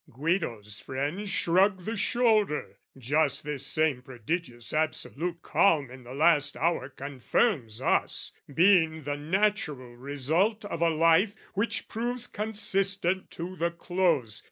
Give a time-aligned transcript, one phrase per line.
[0.09, 6.89] Guido's friends shrug the shoulder, "Just this same "Prodigious absolute calm in the last hour
[6.89, 14.39] "Confirms us, being the natural result "Of a life which proves consistent to the close.